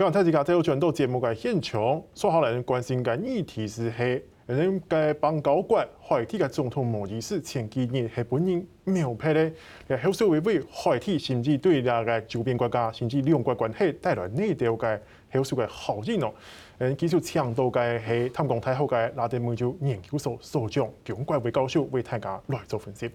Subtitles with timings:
[0.00, 9.52] 希望大家在有转到节目嘅现场，说好人关心嘅议题是系，人嘅邦交国海地嘅总统摩伊士前几日系本人描述咧，
[9.90, 14.98] 嚟后续会为海地甚至对两个周边国家甚至两国关系带来内调嘅
[15.34, 16.34] 后续嘅效应咯。
[16.78, 23.10] 诶，继续抢到嘅系淡江大学嘅拉丁美洲研究所所长蒋贵维教授为大家来做分析。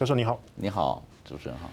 [0.00, 1.68] 教授你好，你好，主持人好。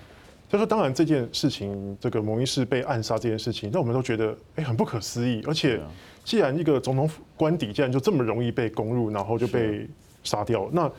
[0.50, 5.44] 就说当然这件事情，这个蒙医师被暗杀这件事情，那我们都觉得诶很不可思议。
[5.46, 5.80] 而且，
[6.26, 9.88] 既然一个总统官邸竟然就这么容易被攻入，然后就被
[10.24, 10.92] 杀掉，那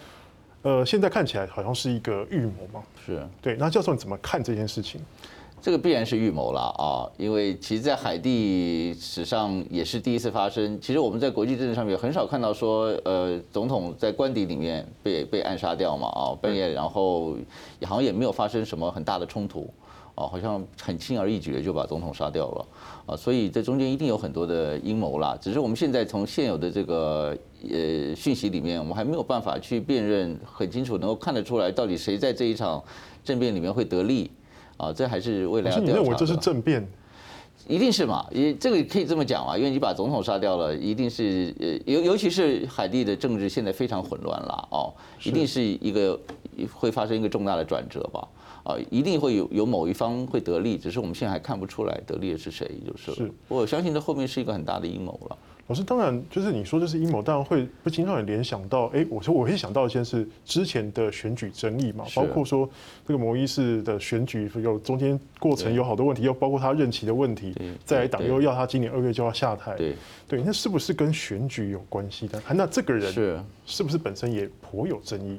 [0.62, 2.82] 呃现在看起来好像是一个预谋嘛？
[3.04, 3.56] 是对。
[3.56, 5.00] 那教授你怎么看这件事情？
[5.62, 10.80] 这个必然是预谋了啊，因为其实，在海地史上也是第一次发生。
[10.80, 17.36] 其实我们在国际政治上面很少看到说，呃，总统在官邸里面被被暗杀掉嘛啊，半夜，然后
[17.82, 19.68] 好像也没有发生什么很大的冲突，
[20.14, 22.66] 啊，好像很轻而易举的就把总统杀掉了
[23.04, 25.36] 啊，所以这中间一定有很多的阴谋啦。
[25.38, 27.36] 只是我们现在从现有的这个
[27.70, 32.82] 呃讯息里面，我们还没有办法去辨认很清楚，能够看得出来到底谁在这一场
[33.22, 34.30] 政变里面会得利。
[34.80, 35.92] 啊，这还是未来要调查的。
[35.92, 36.88] 你认为这是政变？
[37.68, 38.26] 一定是嘛？
[38.32, 46.18] 也这个可以这么讲啊，因为你把总统杀掉了，一定是呃，尤尤其是海地的政治现在非常混乱了哦，一定是一个
[46.72, 48.26] 会发生一个重大的转折吧？
[48.64, 53.12] 啊，一定会有有某一方会得利，只是我们现在还看不出来得利的是谁，就是。
[53.14, 53.30] 是。
[53.46, 55.38] 我相信这后面是一个很大的阴谋了。
[55.70, 62.68] 老师，当然就是你说这是阴谋，当然会不经常也联想到，哎，我说我会想到一件事，之前的选举争议嘛，包括说
[63.06, 67.54] 这个摩伊士的选举有中间过程有好多问题，又包括他任期的问题，
[67.84, 69.94] 在党又要他今年二月就要下台，对，
[70.26, 72.42] 对，那是不是跟选举有关系的？
[72.52, 75.38] 那这个人是是不是本身也颇有争议？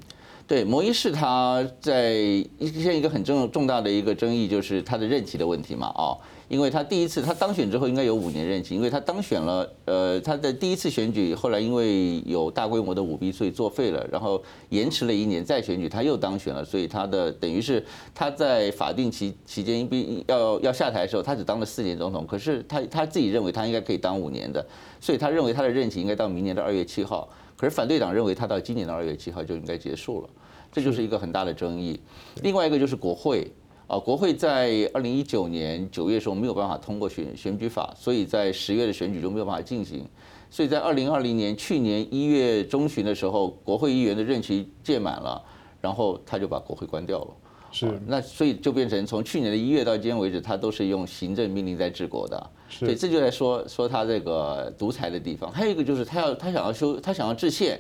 [0.52, 2.14] 对，摩伊士他在
[2.60, 6.12] 现一个很重重大的一个争议就是他的任期的问题嘛，啊。
[6.50, 17.82] 因为他第一次他当选之后应该有五年任期，因为他当选了，呃，他的第一次选举后来因为有大规模的舞弊，所以作废了，然后延迟了一年再选举，他又当选了，所以他的等于是
[18.14, 24.66] 他在法定期期间必要要下台的时候，他只当了四年总统，可是他他自己认为他应该可以当五年的，
[25.00, 27.30] 所以他认为他的任期应该到明年的二月七号，
[27.62, 30.30] 可是反对党认为他到今年的二月七号就应该结束了，
[30.72, 32.00] 这就是一个很大的争议。
[32.42, 33.52] 另外一个就是国会。
[33.86, 40.04] 啊，国会在二零一九年九月的时候没有办法通过选选举法，所以在十月的选举就没有办法进行。
[40.50, 45.44] 所以在二零二零年去年一月中旬的时候，国会议员的任期届满了，
[45.82, 47.28] 然后他就把国会关掉了。
[47.72, 52.50] 是，那所以就变成从去年的一月到今天为止，他都是用行政命令在治国的。
[52.70, 55.52] 所以这就在说说他这个独裁的地方。
[55.52, 57.80] 还有一个就是他要他想要修他想要制宪。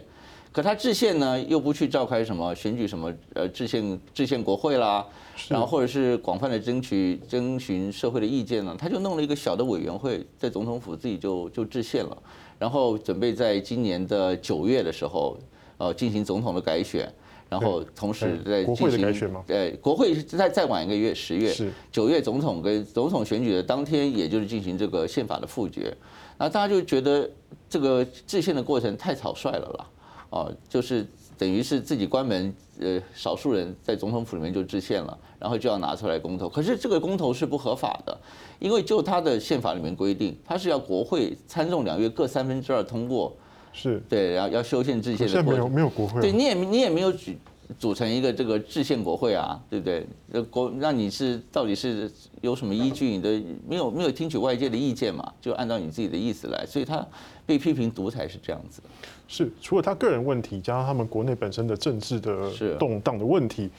[0.53, 5.07] 可他制宪呢，又不去召开什么选举什么呃制宪制宪国会啦，
[5.47, 12.17] 然后或者是广泛的争取征询社会的意见呢，他就弄了一个小的委员会，在总统府自己就就制宪了，
[12.59, 15.37] 然后准备在今年的九月的时候，
[15.77, 17.09] 呃进行总统的改选，
[17.51, 21.53] 然后同时在进行呃国会再再晚一个月十月，
[21.91, 25.93] 九月总统跟总统选举的当天，也就是进行这个宪法的复决，
[26.37, 27.29] 那大家就觉得
[27.69, 29.87] 这个制宪的过程太草率了啦。
[30.29, 31.05] 哦，就是
[31.37, 36.47] 等于是自己关门，呃，少数人在总统府里面就制宪了，然后就要拿出来公投。
[36.47, 38.17] 可是这个公投是不合法的，
[38.59, 43.35] 因为就他的宪法里面规定，他是要国会参众两院各三分之二通过，
[43.73, 45.45] 是对，然后要修宪制宪的过程。
[45.45, 47.37] 现在没有没有国会，对，你也你也没有举。
[47.79, 50.05] 组成一个这个制宪国会啊，对不对？
[50.27, 52.11] 那国那你是到底是
[52.41, 53.05] 有什么依据？
[53.05, 55.31] 你的没有没有听取外界的意见嘛？
[55.39, 57.07] 就按照你自己的意思来，所以他
[57.45, 58.81] 被批评独裁是这样子。
[59.25, 63.69] 是除了他个人问题，加上他们国内本身的政治的动荡的问题，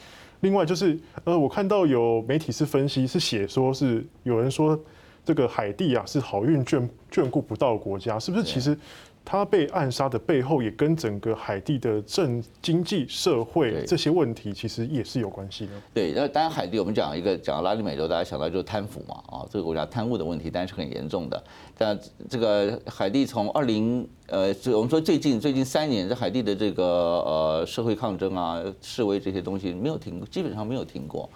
[0.40, 4.78] 另外就是呃，我看到有媒体是分析是写说是有人说
[5.22, 8.42] 这个海地啊是好运眷眷顾不到国家，是不是？
[8.42, 8.74] 其实。
[9.24, 15.72] 他被暗杀的背后，也跟整个海地的政经济社会这些问题，其实也是有关系的。
[15.94, 21.42] 对，那当然海地，我们讲一个讲到拉丁美洲，大家想到就是贪腐嘛，啊，这个国家贪污的问题，当然是很严重的。
[21.78, 21.98] 但
[22.28, 31.28] 这个海地从二零呃，我们说最近最近三年，这海地的这个呃社会抗争啊、示威这些东西没有停，基本上没有停过。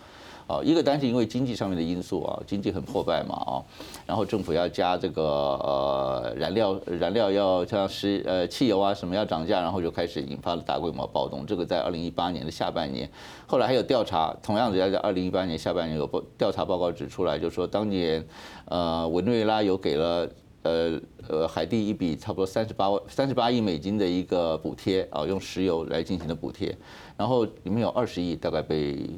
[0.46, 3.58] 啊，一个单是因为经济上面的因素啊，经济很破败嘛啊，
[4.06, 11.44] 然后政府要加这个呃燃料，燃料要像石呃汽油啊什么要涨价，然后就开始引发了大规模暴动。
[11.44, 13.10] 这个在二零一八年的下半年，
[13.44, 18.24] 后来还有调查，同样的在二零一八年下半年有报调查报告指出来，就说当年
[18.66, 20.30] 呃委内瑞拉有给了
[20.62, 26.76] 呃呃海地一笔差不多三十八万三十八亿美金的一个补贴啊，用石油来进行的补贴，
[27.16, 29.10] 然后里面有二十亿大概被。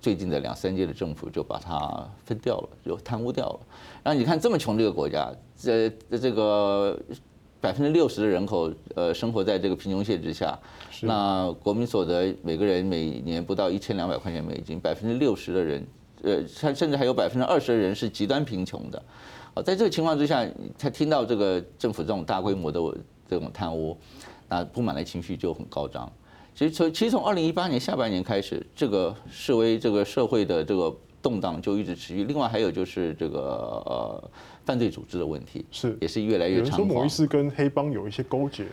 [0.00, 3.60] 最近的两三届的政府就把它分掉了，就贪污掉了。
[4.02, 6.98] 然后你看这么穷这个国家，这这个
[7.60, 10.58] 百分之六十的人口呃生活在这个贫穷线之下，
[11.02, 15.86] 那国民所得每个人每年不到一千两百块钱美金，百分之六十的人，
[16.22, 19.02] 呃，甚甚至还有百分之二十的人是极端贫穷的。
[19.52, 20.48] 啊，在这个情况之下，
[20.78, 22.80] 他听到这个政府这种大规模的
[23.28, 23.94] 这种贪污，
[24.48, 26.10] 那不满的情绪就很高涨。
[26.54, 32.24] 其实从其实从二零一八年下半年开始，这个示威这个社会的这个动荡就一直持续。
[32.24, 34.30] 另外还有就是这个呃
[34.64, 36.76] 犯罪组织的问题，是也是越来越猖狂。
[36.76, 38.66] 说某医师跟黑帮有一些勾结，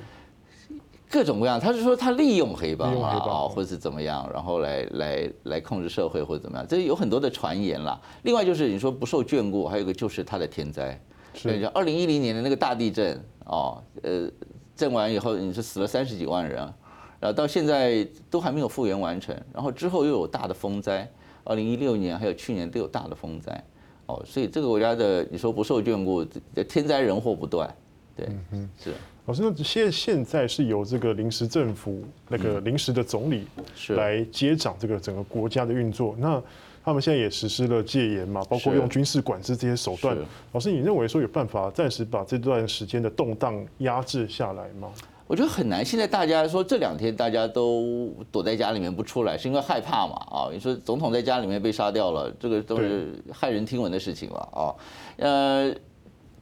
[1.09, 1.57] 各种各样。
[1.57, 7.99] 他是说他利用黑帮啊，或者是怎么样，然后来来来控制社会或者怎么样，这有很多的传言啦。
[8.23, 10.99] 另外就是你说不受眷顾，还有一个就是他的天灾，
[11.33, 14.29] 是二零一零年的那个大地震哦，呃，
[14.75, 16.73] 震完以后你是死了三十几万人。
[17.19, 21.09] 然后到现在都还没有复原完成，然后之后又有大的风灾，
[21.43, 23.63] 二零一六年还有去年都有大的风灾，
[24.05, 26.23] 哦，所以这个国家的你说不受眷顾，
[26.63, 27.73] 天灾人祸不断，
[28.15, 28.93] 对，嗯是。
[29.25, 36.41] 老师，那现现在是由这个临时政府那个临时的总理是来接掌这个整个国家的运作，那
[36.81, 40.17] 他们现在也实施了戒严嘛，包括用军事管制这些手段。
[40.53, 44.89] 老师，你认为说有办法暂时把这段时间的动荡压制下来吗？
[45.27, 45.83] 我觉得很难。
[45.83, 50.15] 现在大家说这两天大家都躲在家里面不出来，是因为害怕嘛？
[50.31, 54.73] 啊，你说总统在家里面被杀掉了，这个都是骇人听闻的事情了啊。
[55.17, 55.73] 呃，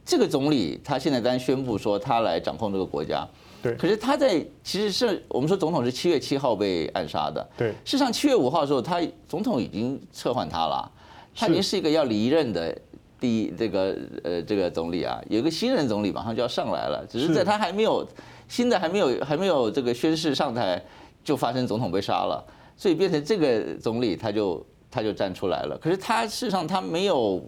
[0.06, 3.28] 这个总理他现在刚宣布说他来掌控这个国家，
[3.64, 3.74] 对。
[3.76, 7.70] 可是他在其实是我们说总统是七月七号被暗杀的，对。
[7.70, 10.92] 事实上七月五号的时候，他总统已经撤换他了，
[11.36, 12.78] 他已经是一个要离任的
[13.20, 18.08] 第一这个呃这个总理啊，有一个新任总理马上就要上来了，只是在他还没有。
[18.47, 20.81] 新的还没有还没有这个宣誓上台，
[21.24, 22.45] 就发生总统被杀了，
[22.77, 25.77] 所以变成这个总理他就他就站出来了。
[25.77, 27.44] 可是他事实上他没有，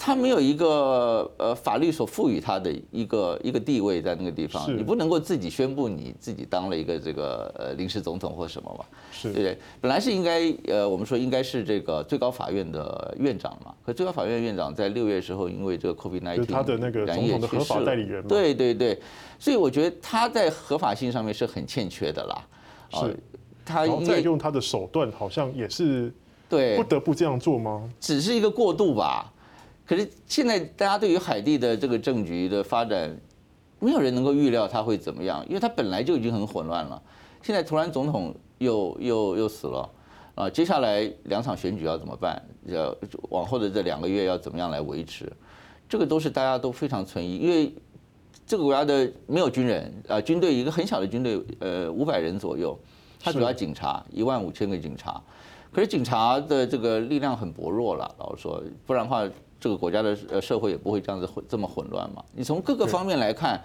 [0.00, 8.84] 他没有一个呃法律所赋予他的一个一个地位在那个地方，你不能够自己宣布你自己当了一个这个呃临时总统或什么嘛，
[9.20, 9.58] 对不对？
[9.80, 18.96] 本来是应该呃我们说应该是这个最高法院的院长嘛，可最高法院院长在六月时候因为这个 COVID-19 他的那个总统的合法代理人，对对对。
[19.40, 22.46] 所以我觉得他在合法性上面是很欠缺的啦。
[22.92, 23.18] 是，
[23.64, 26.14] 他应该用他的手段，好像也是
[26.48, 27.90] 对不得不这样做吗？
[27.98, 29.32] 只是一个过渡吧。
[29.88, 33.18] 可是现在大家对于海地的这个政局的发展，
[33.80, 37.02] 没有人能够预料它会怎么样，因为它本来就已经很混乱了。
[37.42, 39.90] 现在突然总统又又又死了
[40.34, 42.40] 啊，接下来两场选举要怎么办？
[42.66, 42.94] 要
[43.30, 45.32] 往后的这两个月要怎么样来维持？
[45.88, 47.72] 这个都是大家都非常存疑，因为。
[48.46, 52.78] 这个国家的没有军人啊，军队一个很小的军队，呃，五百人左右，
[53.20, 55.22] 它主要警察一万五千个警察，
[55.70, 59.28] 可是警察的这个力量很薄弱了，老实说，不然的话，
[59.60, 62.24] 这个国家的呃社会也不会这样子混这么混乱嘛。
[62.34, 63.60] 你从各个方面来看，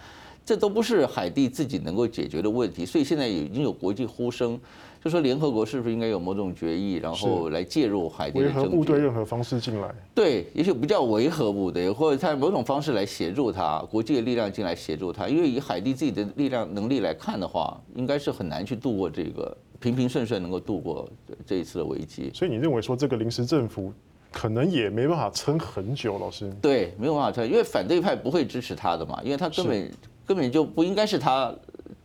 [0.45, 4.59] 这都不是海地自己能够解决的问题，所以现在已经有国际呼声。
[5.03, 8.59] 就说联合国是不是应该有某种决议，然后来介入海地的政局？
[8.61, 9.93] 维和部队任何方式进来？
[10.15, 15.27] 对，也许不叫维和部队，或者他某种方式来协助他，国际的力量进来协助他。
[15.27, 21.05] 因为以海地自己的力量能力来看的话，应该是很难去度过这个平平顺顺能够度过
[21.45, 22.31] 这一次的危机。
[22.33, 23.91] 所以你认为说这个临时政府
[24.33, 26.19] 可能也没办法撑很久？
[26.19, 26.53] 老师？
[26.61, 29.91] 对，没有办法撑，因为反对派不会支持他的嘛，因为他根本
[30.25, 31.55] 根本就不应该是他。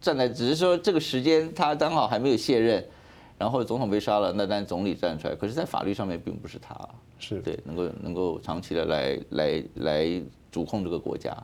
[0.01, 2.87] 站在只是说这个时间他刚好还没有卸任，
[3.37, 6.73] 然后总统被杀了，那当然总理站出来，可是，在法律上面并不是他，
[7.19, 11.37] 是对能够能够长期的来来来主控这个国家。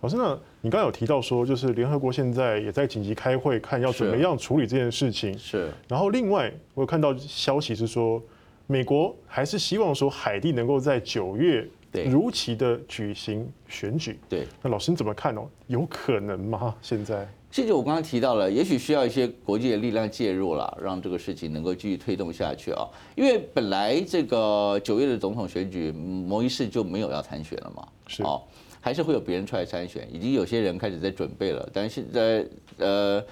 [0.00, 5.38] 老师，那你刚刚有提到说，就是联合国现在也在紧急开会，看要怎么样处理这件事情。
[5.38, 5.70] 是。
[5.86, 8.20] 然后另外，我有看到消息是说，
[8.66, 11.68] 美国还是希望说海地能够在九月
[12.06, 14.18] 如期的举行选举。
[14.28, 14.46] 对。
[14.62, 15.40] 那老师你怎么看呢？
[15.66, 16.74] 有可能吗？
[16.82, 17.26] 现在？
[17.48, 22.86] 这就我刚刚提到了，也许需要一些国际的力量介入了，让这个事情能够继续推动下去啊。
[23.14, 28.42] 因为本来这个九月的总统选举，摩依士就没有要参选了嘛，是哦，
[28.78, 31.66] 还是会有别人出来参选，已经有些人开始在准备了。
[31.72, 32.46] 但是现在
[32.76, 33.24] 呃，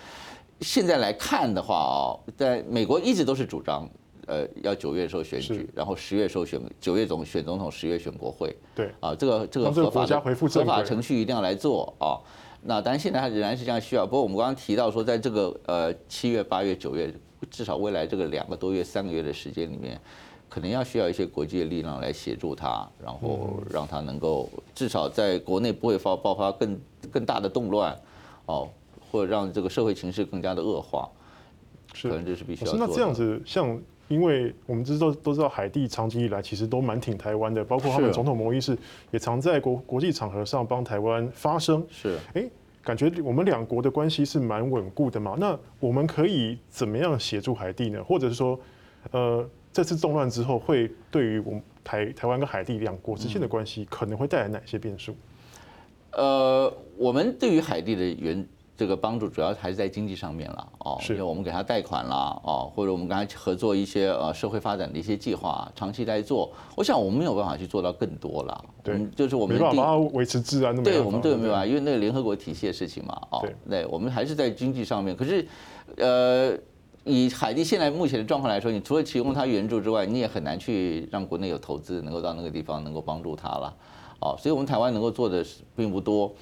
[0.60, 3.86] 现在来看的话啊，在美国一直都是主张
[4.26, 8.54] 呃要九月的时候选举，然后十月的时候选九月总选总统，十月选国会。
[8.74, 12.18] 对啊，这个这个合法合法程序一定要来做啊。
[12.66, 14.06] 那当然，现在它仍然是这样需要。
[14.06, 17.12] 不过我们刚刚提到说，在这个呃七月、八月、九月，
[17.50, 20.00] 至少未来这个两个多月、三个月的时间里面，
[20.48, 26.80] 可能要需要一些国际的力量来协助他，然后让他能够至少在国内不会发爆发更
[27.12, 27.94] 更大的动乱，
[28.46, 28.66] 哦，
[29.10, 31.06] 或者让这个社会情势更加的恶化。
[31.92, 32.86] 是，可能这是必须要做的。
[32.86, 33.78] 那这样子，像
[34.08, 38.76] 因为我们知道都知道海地长期以来其实都蛮挺台湾的，包括他们总统摩伊士
[39.10, 41.84] 也常在国国际场合上帮台湾发声。
[41.88, 42.44] 是，哎，
[42.82, 45.34] 感觉我们两国的关系是蛮稳固的嘛。
[45.38, 48.04] 那我们可以怎么样协助海地呢？
[48.04, 48.60] 或者是说，
[49.10, 55.14] 呃，这次动乱之后会对于我们台台湾跟海地两国之间的关系可能会带来哪些变数？
[56.12, 58.46] 呃，我们对于海地的援。
[58.76, 66.50] 这个帮助主要还是在经济上面了哦，因为我们给他贷款啦哦，或者我们跟他合作一些呃社会发展的一些计划，长期在做。
[66.74, 75.14] 我想我们没有办法去做到更多了，对，就是我们没办法维持治安，对，我们都没办法，因为那个联合国体系的事情嘛，哦，对，我们还是在经济上面。
[75.14, 75.46] 可是，
[75.96, 76.52] 呃，
[77.04, 83.76] 以海地现在目前的状况来说，你除了提供他援助之外，你也很难去让国内有投资能够到那个地方能够帮助他了，
[84.20, 86.34] 哦，所以我们台湾能够做的并不多。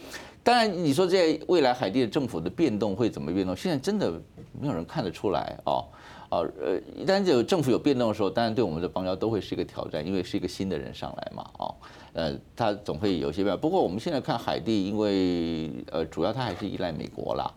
[0.45, 3.55] 当然，你说在未来海地的政府的变动会怎么变动？
[3.55, 4.13] 现在真的
[4.61, 5.85] 没有人看得出来哦，
[6.31, 11.75] 哦，呃，一旦有政府有变动的时候，当然对我们的邦交都会是一个挑战，因为是一个新的人上来嘛，哦，
[12.13, 13.61] 呃，他总会有些变化。
[13.61, 17.49] 不过我们现在看海地，因为呃，主要他还是依赖美国啦，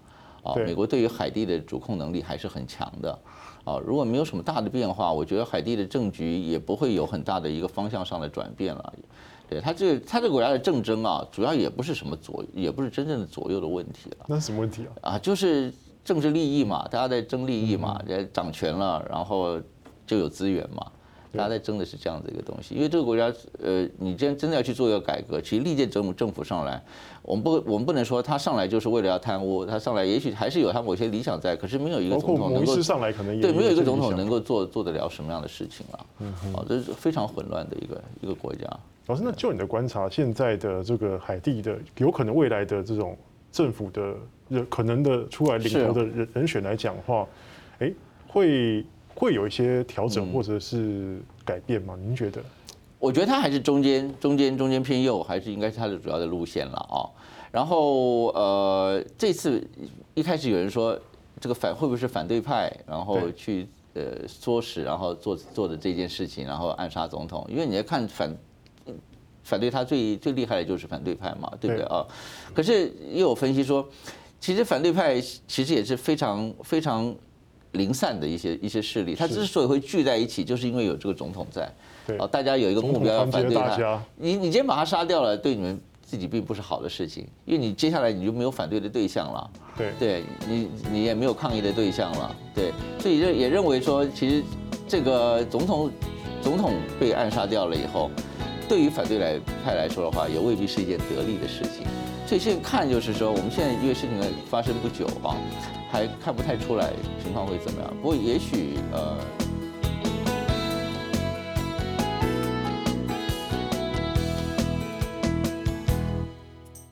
[0.44, 3.18] 哦，美国对于海地的主控能力还是很强的，
[3.64, 8.94] 哦，如果没有什么大的变化，我觉得海地的政局也不会有很大的一个方向上的转变了。
[9.50, 14.26] 对他这个他这个国家的政争啊，主要也不是什么左，也不是真正的左右的问题了。
[14.28, 15.12] 那什么问题啊？
[15.14, 15.72] 啊，就是
[16.04, 19.62] 政治利益嘛，大家在争利益嘛，也掌权了，然后
[20.06, 20.92] 就有资源嘛，
[21.36, 22.74] 大家在争的是这样的一个东西。
[22.76, 26.82] 因为这个国家，呃，你真真的要去做一个改革，其实历届政府政府上来，
[27.22, 36.06] 我们不我们不能说他上来就是为了要贪污，他上来也许还是有他某些理想在，可是没有一个总统能够上来可能对，没有一个总统能够做做得了什么样的事情啊？
[36.20, 38.68] 嗯，好，这是非常混乱的一个一个国家。
[39.08, 43.16] 老师，那就你的观察，现在的这个海地的有可能未来的这种
[43.52, 44.16] 政府的
[44.50, 47.28] 人可能的出来领头的人人选来讲的话，
[47.80, 47.92] 哎，
[48.28, 48.84] 会
[49.16, 51.96] 会有一些调整或者是改变吗？
[52.00, 52.44] 您觉得？
[53.00, 57.10] 我觉得他还是中间中间中间偏右，还是应该是他的主要的路线了啊。
[57.52, 59.66] 然后呃，这次
[60.14, 61.00] 一开始有人说
[61.40, 68.36] 这个反会不会是反对派，然后去呃唆使，然后做做的这件事情，然后暗杀总统，因为你要看反。
[69.48, 72.04] 反对他最最厉害的就是反对派嘛，对不对啊？
[72.52, 73.88] 可是又有分析说，
[74.40, 77.16] 其实反对派其实也是非常非常
[77.76, 79.16] 零散的一些一些势力。
[79.16, 81.72] 他之所以会聚在一起，就是因为有这个总统在，
[82.18, 84.02] 啊，大家有一个目标要反对他。
[84.16, 89.50] 你你今天把他杀掉了，对你们自己并不是好的事情，因为你接下来你就没有反对的对象了。
[89.78, 92.36] 对，对你你也没有抗议的对象了。
[92.54, 94.44] 对，所以认也认为说，其实
[94.88, 95.92] 这个总统
[96.42, 98.10] 总统被暗杀掉了以后。
[98.68, 101.86] 对于反对来派来说的话，也未必是一件得利的事情。
[102.28, 104.12] 所以现在看就是说，我们现在因为事情
[104.50, 105.36] 发生不久啊，
[105.92, 106.92] 还看不太出来
[107.24, 107.94] 情况会怎么样。
[108.02, 109.18] 不过也许呃。